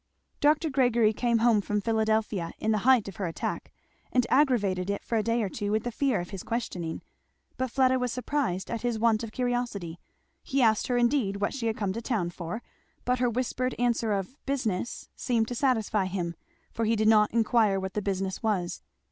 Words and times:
Dr. 0.39 0.71
Gregory 0.71 1.13
came 1.13 1.37
home 1.45 1.61
from 1.61 1.79
Philadelphia 1.79 2.53
in 2.57 2.71
the 2.71 2.79
height 2.89 3.07
of 3.07 3.17
her 3.17 3.27
attack, 3.27 3.71
and 4.11 4.25
aggravated 4.31 4.89
it 4.89 5.03
for 5.05 5.15
a 5.15 5.21
day 5.21 5.43
or 5.43 5.47
two 5.49 5.71
with 5.71 5.83
the 5.83 5.91
fear 5.91 6.19
of 6.19 6.31
his 6.31 6.41
questioning. 6.41 7.03
But 7.55 7.69
Fleda 7.69 7.99
was 7.99 8.11
surprised 8.11 8.71
at 8.71 8.81
his 8.81 8.97
want 8.97 9.23
of 9.23 9.31
curiosity. 9.31 9.99
He 10.41 10.63
asked 10.63 10.87
her 10.87 10.97
indeed 10.97 11.35
what 11.39 11.53
she 11.53 11.67
had 11.67 11.77
come 11.77 11.93
to 11.93 12.01
town 12.01 12.31
for, 12.31 12.63
but 13.05 13.19
her 13.19 13.29
whispered 13.29 13.75
answer 13.77 14.11
of 14.11 14.43
"Business," 14.47 15.07
seemed 15.15 15.47
to 15.49 15.53
satisfy 15.53 16.05
him, 16.07 16.33
for 16.71 16.85
he 16.85 16.95
did 16.95 17.07
not 17.07 17.31
inquire 17.31 17.79
what 17.79 17.93
the 17.93 18.01
business 18.01 18.41
was. 18.41 18.81